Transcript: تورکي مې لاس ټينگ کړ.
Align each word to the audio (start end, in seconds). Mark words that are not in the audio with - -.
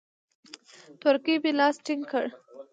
تورکي 0.99 1.35
مې 1.43 1.51
لاس 1.59 1.75
ټينگ 1.85 2.03
کړ. 2.11 2.25